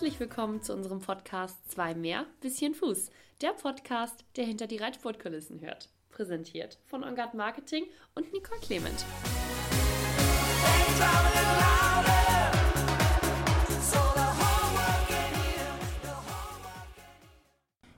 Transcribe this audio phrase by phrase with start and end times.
[0.00, 3.10] Herzlich willkommen zu unserem Podcast Zwei mehr, bisschen Fuß.
[3.42, 5.90] Der Podcast, der hinter die Reitsportkulissen hört.
[6.08, 9.04] Präsentiert von Ongard Marketing und Nicole Clement.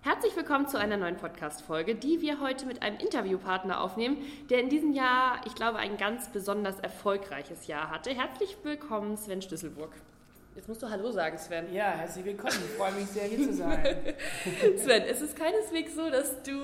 [0.01, 4.17] Herzlich willkommen zu einer neuen Podcast-Folge, die wir heute mit einem Interviewpartner aufnehmen,
[4.51, 8.11] der in diesem Jahr, ich glaube, ein ganz besonders erfolgreiches Jahr hatte.
[8.11, 9.93] Herzlich willkommen, Sven Schlüsselburg.
[10.55, 11.73] Jetzt musst du Hallo sagen, Sven.
[11.73, 12.53] Ja, herzlich willkommen.
[12.53, 13.83] Ich freue mich sehr, hier zu sein.
[14.77, 16.61] Sven, es ist keineswegs so, dass du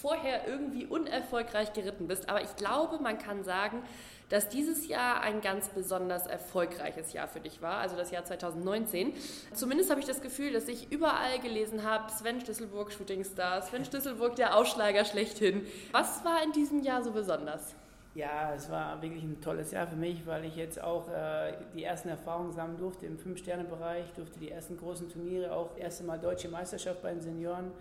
[0.00, 3.82] vorher irgendwie unerfolgreich geritten bist, aber ich glaube, man kann sagen,
[4.28, 9.12] dass dieses Jahr ein ganz besonders erfolgreiches Jahr für dich war, also das Jahr 2019.
[9.52, 14.36] Zumindest habe ich das Gefühl, dass ich überall gelesen habe, Sven Schlüsselburg Shootingstar, Sven Schlüsselburg
[14.36, 15.66] der Ausschlager schlechthin.
[15.90, 17.74] Was war in diesem Jahr so besonders?
[18.14, 21.82] Ja, es war wirklich ein tolles Jahr für mich, weil ich jetzt auch äh, die
[21.82, 26.20] ersten Erfahrungen sammeln durfte im Fünf-Sterne-Bereich, durfte die ersten großen Turniere, auch das erste Mal
[26.20, 27.72] Deutsche Meisterschaft bei den Senioren.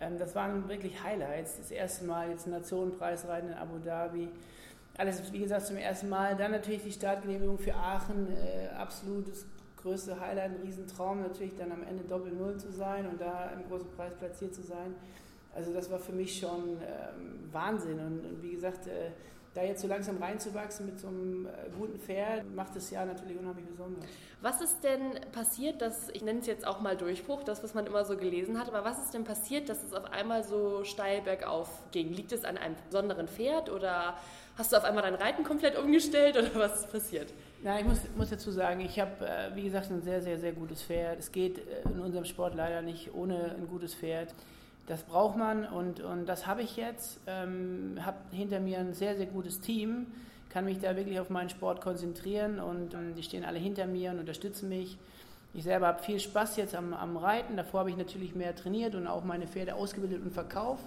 [0.00, 1.58] Ähm, das waren wirklich Highlights.
[1.58, 4.28] Das erste Mal jetzt Nationenpreisreiten in Abu Dhabi.
[4.96, 6.36] Alles, wie gesagt, zum ersten Mal.
[6.36, 9.44] Dann natürlich die Startgenehmigung für Aachen, äh, absolut das
[9.82, 13.90] größte Highlight, ein Riesentraum, natürlich dann am Ende Doppel-Null zu sein und da im großen
[13.96, 14.94] Preis platziert zu sein.
[15.52, 17.98] Also das war für mich schon ähm, Wahnsinn.
[17.98, 19.10] Und, und, wie gesagt, äh,
[19.54, 23.38] da jetzt so langsam reinzuwachsen mit so einem äh, guten Pferd, macht das Jahr natürlich
[23.38, 24.04] unheimlich besonders.
[24.42, 25.00] Was ist denn
[25.32, 28.58] passiert, dass, ich nenne es jetzt auch mal Durchbruch, das, was man immer so gelesen
[28.58, 32.12] hat, aber was ist denn passiert, dass es auf einmal so steil bergauf ging?
[32.12, 34.16] Liegt es an einem besonderen Pferd oder
[34.58, 37.32] hast du auf einmal dein Reiten komplett umgestellt oder was ist passiert?
[37.62, 40.52] Na, ich muss, muss dazu sagen, ich habe, äh, wie gesagt, ein sehr, sehr, sehr
[40.52, 41.20] gutes Pferd.
[41.20, 44.34] Es geht äh, in unserem Sport leider nicht ohne ein gutes Pferd.
[44.86, 47.20] Das braucht man und, und das habe ich jetzt.
[47.26, 50.06] Ähm, habe hinter mir ein sehr, sehr gutes Team,
[50.50, 54.10] kann mich da wirklich auf meinen Sport konzentrieren und, und die stehen alle hinter mir
[54.10, 54.98] und unterstützen mich.
[55.54, 57.56] Ich selber habe viel Spaß jetzt am, am Reiten.
[57.56, 60.84] Davor habe ich natürlich mehr trainiert und auch meine Pferde ausgebildet und verkauft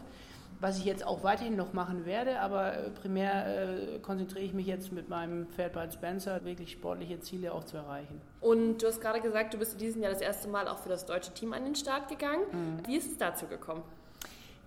[0.59, 4.65] was ich jetzt auch weiterhin noch machen werde, aber äh, primär äh, konzentriere ich mich
[4.65, 8.19] jetzt mit meinem Pferd Bud Spencer, wirklich sportliche Ziele auch zu erreichen.
[8.41, 10.89] Und du hast gerade gesagt, du bist in diesem Jahr das erste Mal auch für
[10.89, 12.43] das deutsche Team an den Start gegangen.
[12.51, 12.87] Mhm.
[12.87, 13.83] Wie ist es dazu gekommen?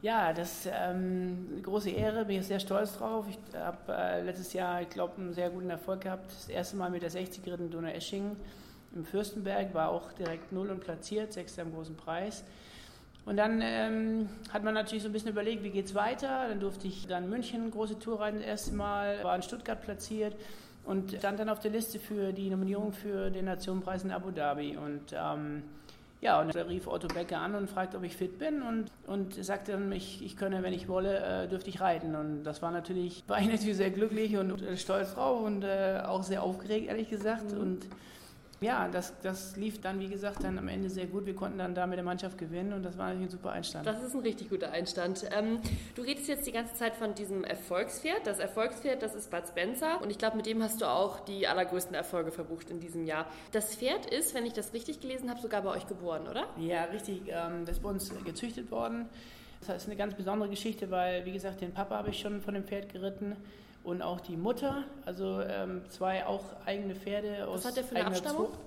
[0.03, 3.27] Ja, das ist ähm, eine große Ehre, bin ich sehr stolz drauf.
[3.29, 6.33] Ich habe äh, letztes Jahr, ich glaube, einen sehr guten Erfolg gehabt.
[6.33, 8.37] Das erste Mal mit der 60-Jährigen Donau Eschingen
[8.95, 12.45] im Fürstenberg, war auch direkt null und platziert, sechster im großen Preis.
[13.27, 16.49] Und dann ähm, hat man natürlich so ein bisschen überlegt, wie geht es weiter.
[16.49, 20.35] Dann durfte ich dann München große Tour reiten das erste Mal, war in Stuttgart platziert
[20.85, 24.77] und stand dann auf der Liste für die Nominierung für den Nationenpreis in Abu Dhabi.
[24.77, 25.63] Und ähm,
[26.21, 29.43] ja, und da rief Otto Becker an und fragte, ob ich fit bin und, und
[29.43, 32.15] sagte dann, ich, ich könne, wenn ich wolle, äh, dürfte ich reiten.
[32.15, 36.01] Und das war natürlich, war ich natürlich sehr glücklich und äh, stolz drauf und äh,
[36.05, 37.53] auch sehr aufgeregt, ehrlich gesagt.
[37.53, 37.61] Mhm.
[37.61, 37.87] Und
[38.61, 41.25] ja, das, das lief dann, wie gesagt, dann am Ende sehr gut.
[41.25, 43.87] Wir konnten dann da mit der Mannschaft gewinnen und das war natürlich ein super Einstand.
[43.87, 45.25] Das ist ein richtig guter Einstand.
[45.37, 45.61] Ähm,
[45.95, 48.27] du redest jetzt die ganze Zeit von diesem Erfolgspferd.
[48.27, 51.47] Das Erfolgspferd, das ist Bud Spencer und ich glaube, mit dem hast du auch die
[51.47, 53.27] allergrößten Erfolge verbucht in diesem Jahr.
[53.53, 56.47] Das Pferd ist, wenn ich das richtig gelesen habe, sogar bei euch geboren, oder?
[56.59, 57.23] Ja, richtig.
[57.29, 59.09] Ähm, das ist bei uns gezüchtet worden.
[59.67, 62.55] Das ist eine ganz besondere Geschichte, weil, wie gesagt, den Papa habe ich schon von
[62.55, 63.37] dem Pferd geritten
[63.83, 67.97] und auch die Mutter, also ähm, zwei auch eigene Pferde aus Was hat der für
[67.97, 68.47] eine Abstammung?
[68.47, 68.59] Zucht.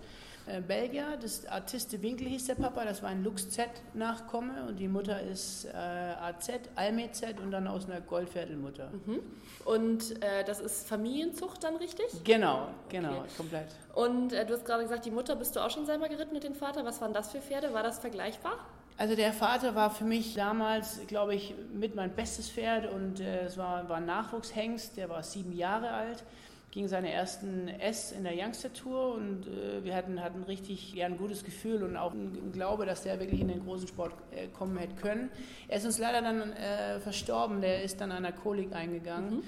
[0.45, 4.89] Äh, Belgier, das Artiste Winkel hieß der Papa, das war ein Lux Z-Nachkomme und die
[4.89, 8.89] Mutter ist äh, AZ, Alme Z und dann aus einer Goldviertelmutter.
[9.05, 9.19] Mhm.
[9.63, 12.07] Und äh, das ist Familienzucht dann richtig?
[12.25, 13.29] Genau, genau, okay.
[13.37, 13.67] komplett.
[13.93, 16.43] Und äh, du hast gerade gesagt, die Mutter bist du auch schon selber geritten mit
[16.43, 16.83] dem Vater.
[16.83, 17.73] Was waren das für Pferde?
[17.73, 18.57] War das vergleichbar?
[18.97, 23.45] Also der Vater war für mich damals, glaube ich, mit mein bestes Pferd und äh,
[23.45, 26.23] es war, war ein Nachwuchshengst, der war sieben Jahre alt,
[26.69, 31.07] ging seine ersten S in der Youngster Tour und äh, wir hatten, hatten richtig ja,
[31.07, 34.47] ein gutes Gefühl und auch ein, Glaube, dass der wirklich in den großen Sport äh,
[34.47, 35.31] kommen hätte können.
[35.67, 39.37] Er ist uns leider dann äh, verstorben, der ist dann an einer Kolik eingegangen.
[39.37, 39.43] Mhm.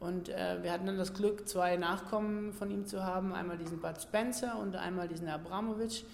[0.00, 3.80] Und äh, wir hatten dann das Glück, zwei Nachkommen von ihm zu haben, einmal diesen
[3.80, 6.04] Bud Spencer und einmal diesen Abramovic.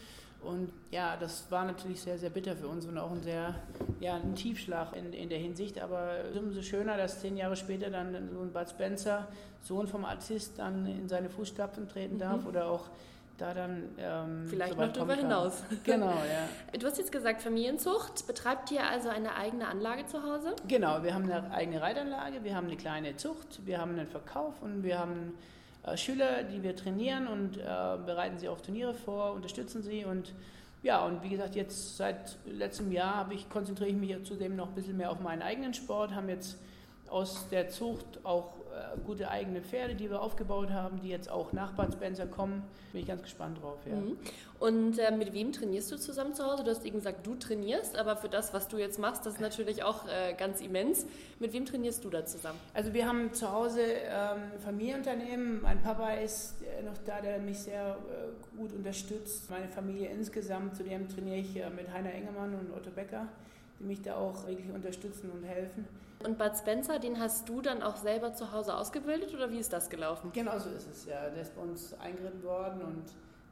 [0.44, 3.54] Und ja, das war natürlich sehr, sehr bitter für uns und auch ein sehr,
[4.00, 5.80] ja, ein Tiefschlag in, in der Hinsicht.
[5.80, 9.28] Aber umso schöner, dass zehn Jahre später dann so ein Bud Spencer,
[9.62, 12.48] Sohn vom Artist, dann in seine Fußstapfen treten darf mhm.
[12.48, 12.90] oder auch
[13.38, 15.62] da dann ähm, vielleicht so noch darüber hinaus.
[15.84, 16.78] Genau, ja.
[16.78, 18.26] Du hast jetzt gesagt Familienzucht.
[18.26, 20.54] Betreibt ihr also eine eigene Anlage zu Hause?
[20.68, 24.60] Genau, wir haben eine eigene Reitanlage, wir haben eine kleine Zucht, wir haben einen Verkauf
[24.60, 25.34] und wir haben
[25.96, 27.60] Schüler, die wir trainieren und äh,
[28.06, 30.32] bereiten sie auf Turniere vor, unterstützen sie und
[30.82, 34.74] ja, und wie gesagt, jetzt seit letztem Jahr ich, konzentriere ich mich zudem noch ein
[34.74, 36.58] bisschen mehr auf meinen eigenen Sport, haben jetzt
[37.08, 38.61] aus der Zucht auch äh,
[39.04, 42.62] gute eigene Pferde, die wir aufgebaut haben, die jetzt auch nach Bad Spencer kommen.
[42.92, 43.78] Bin ich ganz gespannt drauf.
[43.86, 43.96] Ja.
[43.96, 44.16] Mhm.
[44.58, 46.62] Und äh, mit wem trainierst du zusammen zu Hause?
[46.62, 49.40] Du hast eben gesagt, du trainierst, aber für das, was du jetzt machst, das ist
[49.40, 51.06] natürlich auch äh, ganz immens.
[51.40, 52.58] Mit wem trainierst du da zusammen?
[52.72, 55.62] Also wir haben zu Hause ähm, Familienunternehmen.
[55.62, 59.50] Mein Papa ist äh, noch da, der mich sehr äh, gut unterstützt.
[59.50, 63.26] Meine Familie insgesamt, zudem trainiere ich mit Heiner Engemann und Otto Becker,
[63.80, 65.86] die mich da auch wirklich unterstützen und helfen.
[66.24, 69.72] Und Bud Spencer, den hast du dann auch selber zu Hause ausgebildet oder wie ist
[69.72, 70.30] das gelaufen?
[70.32, 71.28] Genau so ist es, ja.
[71.30, 73.04] Der ist bei uns eingeritten worden und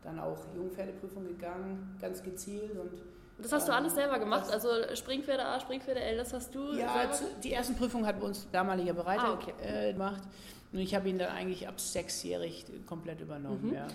[0.03, 3.03] dann auch Jungpferdeprüfung gegangen, ganz gezielt und
[3.43, 4.53] das hast du alles selber gemacht?
[4.53, 7.33] Also Springpferde A, Springpferde L, das hast du Ja, selber?
[7.43, 9.53] die ersten Prüfungen hat bei uns damaliger Bereiter ah, okay.
[9.63, 10.23] äh, gemacht.
[10.73, 13.75] Und ich habe ihn dann eigentlich ab sechsjährig komplett übernommen, mhm.
[13.75, 13.87] ja.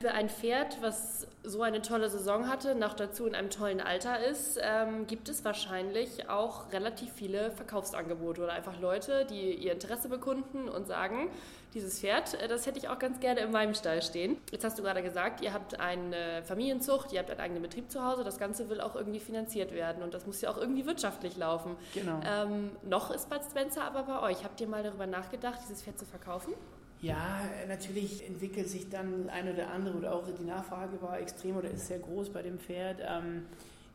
[0.00, 4.24] Für ein Pferd, was so eine tolle Saison hatte, noch dazu in einem tollen Alter
[4.24, 10.08] ist, ähm, gibt es wahrscheinlich auch relativ viele Verkaufsangebote oder einfach Leute, die ihr Interesse
[10.08, 11.30] bekunden und sagen,
[11.74, 14.36] dieses Pferd, äh, das hätte ich auch ganz gerne in meinem Stall stehen.
[14.50, 18.04] Jetzt hast du gerade gesagt, ihr habt eine Familienzucht, ihr habt einen eigenen Betrieb zu
[18.04, 21.36] Hause, das Ganze will auch irgendwie finanziert werden und das muss ja auch irgendwie wirtschaftlich
[21.36, 21.76] laufen.
[21.92, 22.20] Genau.
[22.26, 24.44] Ähm, noch ist Bad Spencer aber bei euch.
[24.44, 26.54] Habt ihr mal darüber nachgedacht, dieses Pferd zu verkaufen?
[27.00, 31.70] Ja, natürlich entwickelt sich dann ein oder andere oder auch die Nachfrage war extrem oder
[31.70, 33.00] ist sehr groß bei dem Pferd.
[33.06, 33.44] Ähm,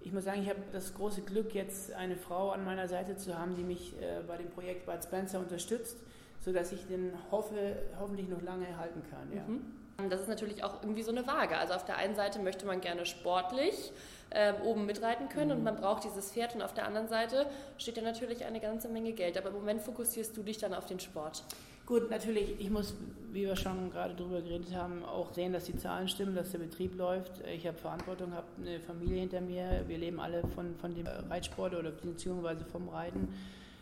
[0.02, 3.38] ich muss sagen, ich habe das große Glück, jetzt eine Frau an meiner Seite zu
[3.38, 5.98] haben, die mich äh, bei dem Projekt Bud Spencer unterstützt,
[6.40, 9.36] sodass ich den hoffe, hoffentlich noch lange erhalten kann.
[9.36, 9.44] Ja.
[9.44, 10.10] Mhm.
[10.10, 11.58] Das ist natürlich auch irgendwie so eine Waage.
[11.58, 13.92] Also auf der einen Seite möchte man gerne sportlich
[14.30, 15.58] äh, oben mitreiten können mhm.
[15.58, 17.48] und man braucht dieses Pferd und auf der anderen Seite
[17.78, 19.38] steht ja natürlich eine ganze Menge Geld.
[19.38, 21.44] Aber im Moment fokussierst du dich dann auf den Sport.
[21.90, 22.94] Gut, natürlich, ich muss,
[23.32, 26.60] wie wir schon gerade darüber geredet haben, auch sehen, dass die Zahlen stimmen, dass der
[26.60, 27.42] Betrieb läuft.
[27.52, 29.84] Ich habe Verantwortung, habe eine Familie hinter mir.
[29.88, 33.34] Wir leben alle von, von dem Reitsport oder beziehungsweise vom Reiten,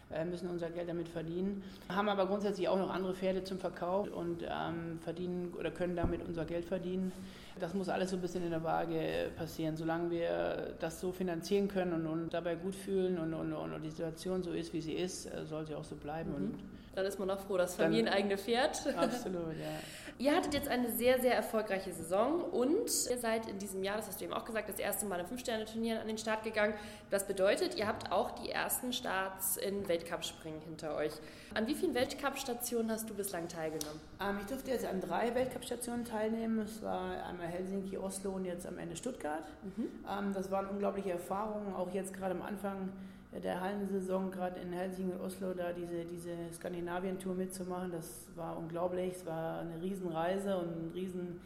[0.09, 1.61] äh, müssen unser Geld damit verdienen.
[1.89, 6.25] Haben aber grundsätzlich auch noch andere Pferde zum Verkauf und ähm, verdienen oder können damit
[6.25, 7.11] unser Geld verdienen.
[7.59, 9.75] Das muss alles so ein bisschen in der Waage passieren.
[9.75, 13.89] Solange wir das so finanzieren können und, und dabei gut fühlen und, und, und, die
[13.89, 16.31] Situation so ist, wie sie ist, äh, soll sie auch so bleiben.
[16.31, 16.86] Mhm.
[16.97, 18.87] Dann ist man auch froh, dass familieneigene Pferd.
[18.97, 19.67] Absolut, ja.
[20.17, 24.07] Ihr hattet jetzt eine sehr, sehr erfolgreiche Saison und ihr seid in diesem Jahr, das
[24.07, 26.73] hast du eben auch gesagt, das erste Mal in Fünf-Sterne-Turnieren an den Start gegangen.
[27.11, 31.11] Das bedeutet, ihr habt auch die ersten Starts in Weltcup-Springen hinter euch.
[31.53, 34.01] An wie vielen Weltcup-Stationen hast du bislang teilgenommen?
[34.19, 36.57] Ähm, ich durfte jetzt an drei Weltcup-Stationen teilnehmen.
[36.61, 39.45] Es war einmal Helsinki, Oslo und jetzt am Ende Stuttgart.
[39.61, 39.89] Mhm.
[40.09, 42.91] Ähm, das waren unglaubliche Erfahrungen, auch jetzt gerade am Anfang
[43.31, 49.15] der Hallensaison, gerade in Helsinki und Oslo, da diese, diese Skandinavien-Tour mitzumachen, das war unglaublich.
[49.15, 51.41] Es war eine Riesenreise und eine riesen,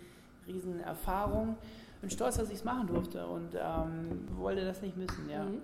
[0.47, 1.57] riesen Erfahrung.
[1.95, 5.29] Ich bin stolz, dass ich es machen durfte und ähm, wollte das nicht missen.
[5.29, 5.43] Ja.
[5.43, 5.61] Mhm.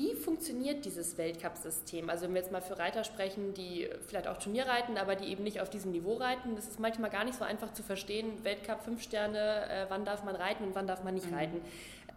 [0.00, 2.08] Wie funktioniert dieses Weltcup-System?
[2.08, 5.26] Also wenn wir jetzt mal für Reiter sprechen, die vielleicht auch Turnier reiten, aber die
[5.26, 8.42] eben nicht auf diesem Niveau reiten, das ist manchmal gar nicht so einfach zu verstehen.
[8.42, 11.36] Weltcup, fünf Sterne, äh, wann darf man reiten und wann darf man nicht mhm.
[11.36, 11.60] reiten.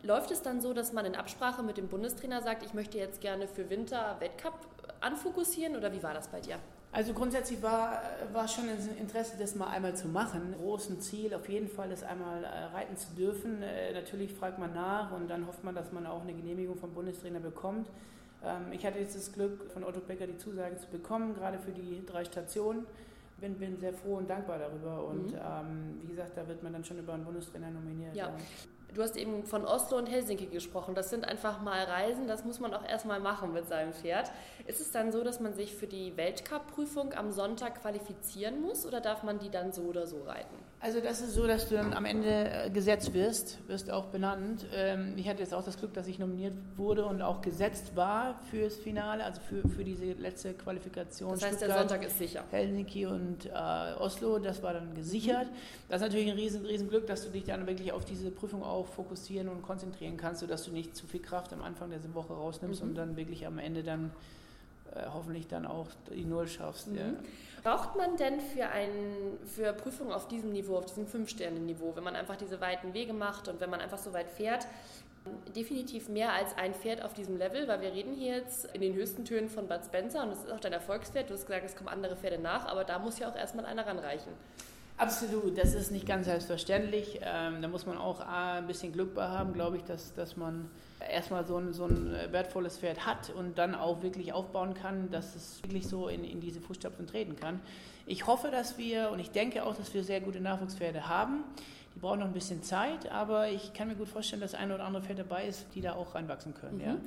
[0.04, 3.22] Läuft es dann so, dass man in Absprache mit dem Bundestrainer sagt, ich möchte jetzt
[3.22, 4.54] gerne für Winter Weltcup
[5.00, 6.60] anfokussieren oder wie war das bei dir?
[6.92, 8.02] Also grundsätzlich war,
[8.34, 10.54] war schon ein Interesse, das mal einmal zu machen.
[10.60, 13.64] Großen Ziel auf jeden Fall, das einmal äh, reiten zu dürfen.
[13.64, 16.94] Äh, natürlich fragt man nach und dann hofft man, dass man auch eine Genehmigung vom
[16.94, 17.88] Bundestrainer bekommt.
[18.44, 21.72] Ähm, ich hatte jetzt das Glück, von Otto Becker die Zusage zu bekommen, gerade für
[21.72, 22.86] die drei Stationen.
[23.38, 25.06] Bin, bin sehr froh und dankbar darüber.
[25.06, 25.40] Und mhm.
[25.40, 28.16] ähm, wie gesagt, da wird man dann schon über einen Bundestrainer nominiert.
[28.16, 28.32] Ja.
[28.94, 30.94] Du hast eben von Oslo und Helsinki gesprochen.
[30.94, 34.32] Das sind einfach mal Reisen, das muss man auch erstmal machen mit seinem Pferd.
[34.68, 39.02] Ist es dann so, dass man sich für die Weltcup-Prüfung am Sonntag qualifizieren muss oder
[39.02, 40.63] darf man die dann so oder so reiten?
[40.84, 44.66] Also das ist so, dass du dann am Ende äh, gesetzt wirst, wirst auch benannt.
[44.76, 48.38] Ähm, ich hatte jetzt auch das Glück, dass ich nominiert wurde und auch gesetzt war
[48.52, 51.32] fürs Finale, also für, für diese letzte Qualifikation.
[51.32, 52.44] Das heißt, Stuttgart, der Sonntag ist sicher.
[52.52, 55.48] Helsinki und äh, Oslo, das war dann gesichert.
[55.88, 58.62] Das ist natürlich ein riesen, riesen Glück, dass du dich dann wirklich auf diese Prüfung
[58.62, 62.34] auch fokussieren und konzentrieren kannst, sodass du nicht zu viel Kraft am Anfang der Woche
[62.34, 62.90] rausnimmst mhm.
[62.90, 64.12] und dann wirklich am Ende dann
[64.96, 66.88] äh, hoffentlich dann auch die Null schaffst.
[66.88, 66.98] Mhm.
[66.98, 67.04] Ja.
[67.64, 72.16] Braucht man denn für, ein, für Prüfungen auf diesem Niveau, auf diesem Fünf-Sterne-Niveau, wenn man
[72.16, 74.68] einfach diese weiten Wege macht und wenn man einfach so weit fährt,
[75.56, 78.94] definitiv mehr als ein Pferd auf diesem Level, weil wir reden hier jetzt in den
[78.94, 81.30] höchsten Tönen von Bud Spencer und das ist auch dein Erfolgspferd.
[81.30, 83.88] Du hast gesagt, es kommen andere Pferde nach, aber da muss ja auch erstmal einer
[83.88, 84.34] ranreichen.
[84.98, 87.20] Absolut, das ist nicht ganz selbstverständlich.
[87.24, 90.70] Ähm, da muss man auch ein bisschen Glück bei haben, glaube ich, dass, dass man
[91.10, 95.36] erstmal so ein, so ein wertvolles Pferd hat und dann auch wirklich aufbauen kann, dass
[95.36, 97.60] es wirklich so in, in diese Fußstapfen treten kann.
[98.06, 101.44] Ich hoffe, dass wir und ich denke auch, dass wir sehr gute Nachwuchspferde haben.
[101.96, 104.84] Die brauchen noch ein bisschen Zeit, aber ich kann mir gut vorstellen, dass ein oder
[104.84, 106.78] andere Pferd dabei ist, die da auch reinwachsen können.
[106.78, 106.84] Mhm.
[106.84, 106.98] Ja.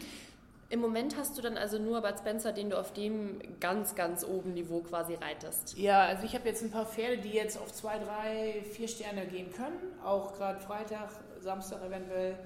[0.68, 4.24] Im Moment hast du dann also nur Bud Spencer, den du auf dem ganz, ganz
[4.24, 5.78] oben Niveau quasi reitest.
[5.78, 9.26] Ja, also ich habe jetzt ein paar Pferde, die jetzt auf zwei, drei, vier Sterne
[9.26, 9.78] gehen können.
[10.04, 11.10] Auch gerade Freitag,
[11.40, 12.36] Samstag eventuell.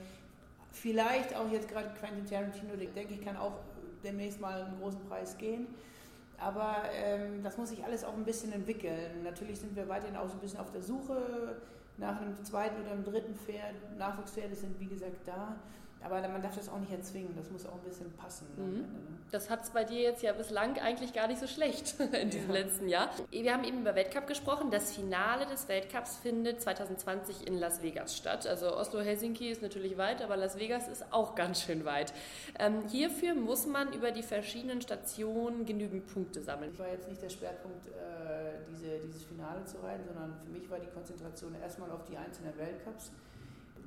[0.73, 3.53] Vielleicht auch jetzt gerade Quentin Tarantino, denke ich kann auch
[4.03, 5.67] demnächst mal einen großen Preis gehen.
[6.39, 9.23] Aber ähm, das muss sich alles auch ein bisschen entwickeln.
[9.23, 11.61] Natürlich sind wir weiterhin auch so ein bisschen auf der Suche
[11.99, 13.75] nach einem zweiten oder einem dritten Pferd.
[13.99, 15.57] Nachwuchspferde sind wie gesagt da.
[16.03, 18.47] Aber man darf das auch nicht erzwingen, das muss auch ein bisschen passen.
[18.57, 18.79] Mhm.
[18.79, 18.85] Ne?
[19.31, 22.49] Das hat es bei dir jetzt ja bislang eigentlich gar nicht so schlecht in diesem
[22.49, 22.55] ja.
[22.55, 23.11] letzten Jahr.
[23.31, 24.71] Wir haben eben über Weltcup gesprochen.
[24.71, 28.47] Das Finale des Weltcups findet 2020 in Las Vegas statt.
[28.47, 32.13] Also Oslo-Helsinki ist natürlich weit, aber Las Vegas ist auch ganz schön weit.
[32.59, 36.71] Ähm, hierfür muss man über die verschiedenen Stationen genügend Punkte sammeln.
[36.73, 40.69] Ich war jetzt nicht der Schwerpunkt, äh, diese, dieses Finale zu reiten, sondern für mich
[40.71, 43.13] war die Konzentration erstmal auf die einzelnen Weltcups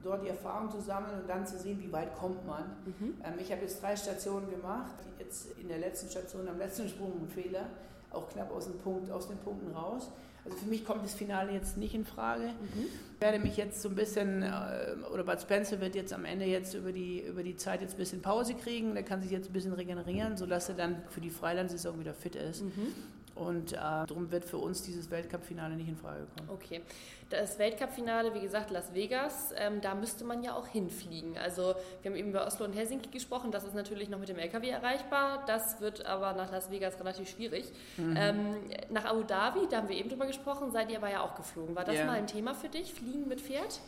[0.03, 2.63] dort die Erfahrung zu sammeln und dann zu sehen, wie weit kommt man.
[2.85, 3.15] Mhm.
[3.23, 7.13] Ähm, ich habe jetzt drei Stationen gemacht, jetzt in der letzten Station am letzten Sprung
[7.21, 7.67] ein Fehler,
[8.11, 10.11] auch knapp aus, dem Punkt, aus den Punkten raus.
[10.45, 12.47] Also für mich kommt das Finale jetzt nicht in Frage.
[12.47, 12.87] Mhm.
[13.15, 16.45] Ich werde mich jetzt so ein bisschen, äh, oder Bud Spencer wird jetzt am Ende
[16.45, 18.93] jetzt über die, über die Zeit jetzt ein bisschen Pause kriegen.
[18.93, 22.35] Der kann sich jetzt ein bisschen regenerieren, sodass er dann für die Freilandsaison wieder fit
[22.35, 22.61] ist.
[22.61, 22.93] Mhm.
[23.35, 26.49] Und äh, darum wird für uns dieses Weltcup-Finale nicht in Frage kommen.
[26.49, 26.81] Okay.
[27.29, 31.35] Das Weltcup-Finale, wie gesagt, Las Vegas, ähm, da müsste man ja auch hinfliegen.
[31.37, 34.37] Also wir haben eben über Oslo und Helsinki gesprochen, das ist natürlich noch mit dem
[34.37, 37.71] LKW erreichbar, das wird aber nach Las Vegas relativ schwierig.
[37.97, 38.15] Mhm.
[38.15, 38.55] Ähm,
[38.91, 41.75] nach Abu Dhabi, da haben wir eben drüber gesprochen, seid ihr aber ja auch geflogen.
[41.75, 42.05] War das yeah.
[42.05, 43.79] mal ein Thema für dich, Fliegen mit Pferd?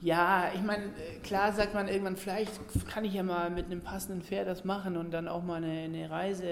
[0.00, 0.84] Ja, ich meine,
[1.24, 2.52] klar sagt man irgendwann, vielleicht
[2.86, 5.72] kann ich ja mal mit einem passenden Pferd das machen und dann auch mal eine,
[5.72, 6.44] eine Reise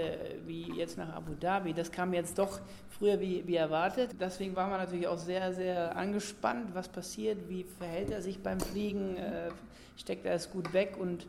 [0.47, 1.73] wie jetzt nach Abu Dhabi.
[1.73, 2.59] Das kam jetzt doch
[2.99, 4.17] früher wie, wie erwartet.
[4.19, 8.59] Deswegen war man natürlich auch sehr, sehr angespannt, was passiert, wie verhält er sich beim
[8.59, 9.51] Fliegen, äh,
[9.97, 11.29] steckt er es gut weg und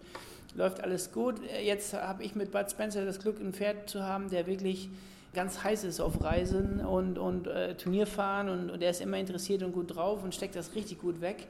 [0.55, 1.35] läuft alles gut.
[1.63, 4.89] Jetzt habe ich mit Bud Spencer das Glück, ein Pferd zu haben, der wirklich
[5.35, 9.61] ganz heiß ist auf Reisen und, und äh, Turnierfahren und, und er ist immer interessiert
[9.61, 11.45] und gut drauf und steckt das richtig gut weg.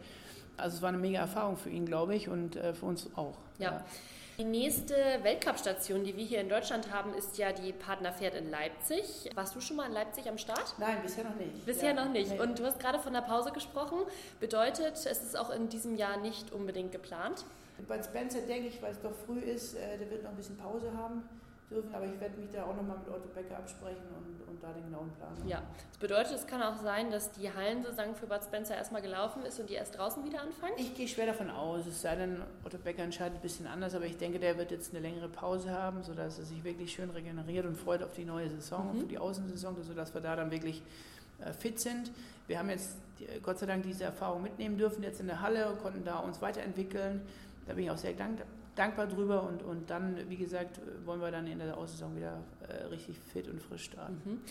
[0.57, 3.37] Also es war eine mega Erfahrung für ihn, glaube ich, und äh, für uns auch.
[3.59, 3.71] ja.
[3.71, 3.85] ja.
[4.37, 9.31] Die nächste Weltcup-Station, die wir hier in Deutschland haben, ist ja die Partnerpferd in Leipzig.
[9.33, 10.75] Warst du schon mal in Leipzig am Start?
[10.77, 11.65] Nein, bisher noch nicht.
[11.65, 12.05] Bisher ja.
[12.05, 12.29] noch nicht.
[12.29, 12.39] Nee.
[12.39, 13.97] Und du hast gerade von der Pause gesprochen.
[14.39, 17.45] Bedeutet, es ist auch in diesem Jahr nicht unbedingt geplant?
[17.87, 20.57] Bei Spencer denke ich, weil es doch früh ist, äh, der wird noch ein bisschen
[20.57, 21.23] Pause haben
[21.69, 21.93] dürfen.
[21.93, 24.85] Aber ich werde mich da auch nochmal mit Otto Becker absprechen und, und da den
[24.85, 25.47] genauen Plan machen.
[25.47, 29.43] Ja, das bedeutet, es kann auch sein, dass die Hallensaison für Bud Spencer erstmal gelaufen
[29.43, 30.73] ist und die erst draußen wieder anfangen?
[30.77, 31.85] Ich gehe schwer davon aus.
[31.85, 34.93] Es sei denn, Otto Becker entscheidet ein bisschen anders, aber ich denke, der wird jetzt
[34.93, 38.49] eine längere Pause haben, sodass er sich wirklich schön regeneriert und freut auf die neue
[38.49, 39.01] Saison, mhm.
[39.01, 40.81] auf die Außensaison, sodass wir da dann wirklich
[41.43, 42.11] äh, fit sind.
[42.47, 42.97] Wir haben jetzt
[43.41, 46.41] Gott sei Dank diese Erfahrung mitnehmen dürfen jetzt in der Halle, und konnten da uns
[46.41, 47.21] weiterentwickeln.
[47.65, 48.45] Da bin ich auch sehr dankbar
[48.77, 52.85] dankbar drüber und, und dann, wie gesagt, wollen wir dann in der Aussaison wieder äh,
[52.85, 54.21] richtig fit und frisch starten.
[54.23, 54.41] Mhm.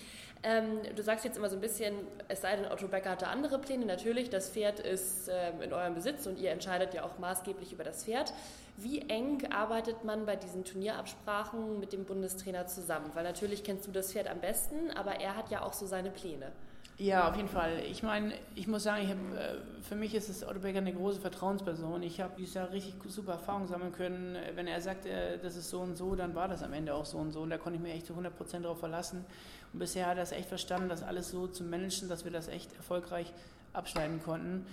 [0.42, 1.94] Ähm, du sagst jetzt immer so ein bisschen,
[2.28, 3.86] es sei denn, Otto Becker hatte andere Pläne.
[3.86, 7.84] Natürlich, das Pferd ist ähm, in eurem Besitz und ihr entscheidet ja auch maßgeblich über
[7.84, 8.32] das Pferd.
[8.76, 13.10] Wie eng arbeitet man bei diesen Turnierabsprachen mit dem Bundestrainer zusammen?
[13.14, 16.10] Weil natürlich kennst du das Pferd am besten, aber er hat ja auch so seine
[16.10, 16.52] Pläne.
[16.98, 17.82] Ja, auf jeden Fall.
[17.90, 20.94] Ich meine, ich muss sagen, ich hab, äh, für mich ist es Otto Becker eine
[20.94, 22.02] große Vertrauensperson.
[22.02, 24.34] Ich habe dieses Jahr richtig super Erfahrungen sammeln können.
[24.54, 27.04] Wenn er sagt, äh, das ist so und so, dann war das am Ende auch
[27.04, 27.40] so und so.
[27.40, 29.26] Und da konnte ich mir echt zu 100% darauf verlassen.
[29.74, 32.48] Und bisher hat er es echt verstanden, das alles so zu managen, dass wir das
[32.48, 33.30] echt erfolgreich
[33.74, 34.64] abschneiden konnten.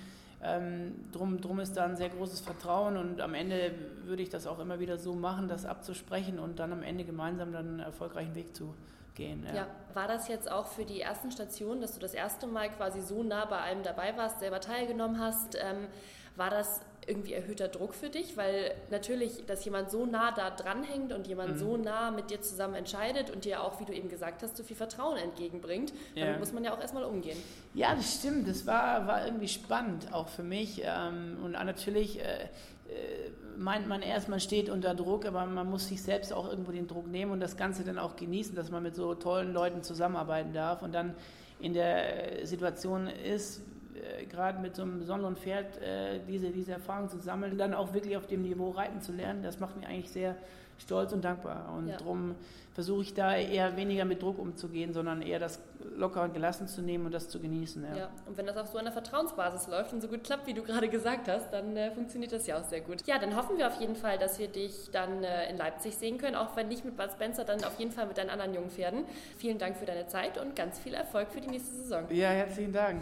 [0.42, 4.46] Ähm, drum, drum ist da ein sehr großes Vertrauen und am Ende würde ich das
[4.46, 8.36] auch immer wieder so machen, das abzusprechen und dann am Ende gemeinsam dann einen erfolgreichen
[8.36, 8.74] Weg zu
[9.15, 9.46] gehen.
[9.48, 9.55] Ja.
[9.55, 9.67] ja.
[9.93, 13.24] War das jetzt auch für die ersten Stationen, dass du das erste Mal quasi so
[13.24, 15.55] nah bei allem dabei warst, selber teilgenommen hast?
[15.55, 15.88] Ähm,
[16.36, 18.38] war das irgendwie erhöhter Druck für dich?
[18.38, 21.58] Weil natürlich, dass jemand so nah da dranhängt und jemand mhm.
[21.60, 24.63] so nah mit dir zusammen entscheidet und dir auch, wie du eben gesagt hast, so
[24.63, 26.25] viel Vertrauen entgegenbringt, ja.
[26.25, 27.38] damit muss man ja auch erstmal umgehen.
[27.74, 28.48] Ja, das stimmt.
[28.48, 30.82] Das war, war irgendwie spannend, auch für mich.
[30.84, 35.88] Ähm, und natürlich, äh, äh, meint man erst, man steht unter Druck, aber man muss
[35.88, 38.83] sich selbst auch irgendwo den Druck nehmen und das Ganze dann auch genießen, dass man
[38.83, 41.15] mit so tollen Leuten zusammenarbeiten darf und dann
[41.60, 43.62] in der Situation ist,
[43.95, 47.93] äh, gerade mit so einem besonderen Pferd äh, diese, diese Erfahrung zu sammeln, dann auch
[47.93, 50.36] wirklich auf dem Niveau reiten zu lernen, das macht mich eigentlich sehr
[50.77, 51.74] stolz und dankbar.
[51.77, 51.98] Und ja.
[51.98, 52.36] darum
[52.74, 55.60] versuche ich da eher weniger mit Druck umzugehen, sondern eher das
[55.96, 57.84] locker und gelassen zu nehmen und das zu genießen.
[57.84, 58.10] Ja, ja.
[58.25, 60.89] und wenn das auf so einer Vertrauensbasis läuft und so gut klappt, wie du gerade
[60.89, 63.06] gesagt hast, dann äh, funktioniert das ja auch sehr gut.
[63.06, 66.18] Ja, dann hoffen wir auf jeden Fall, dass wir dich dann äh, in Leipzig sehen
[66.18, 68.70] können, auch wenn nicht mit Bud Spencer, dann auf jeden Fall mit deinen anderen jungen
[68.70, 69.06] Pferden.
[69.38, 72.06] Vielen Dank für deine Zeit und ganz viel Erfolg für die nächste Saison.
[72.10, 73.01] Ja, herzlichen Dank.